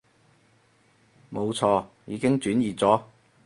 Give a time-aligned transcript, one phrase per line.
[1.31, 3.03] 冇錯，已經轉移咗